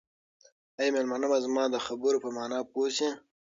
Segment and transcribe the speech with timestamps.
[0.79, 3.09] آیا مېلمانه به زما د خبرو په مانا پوه شي؟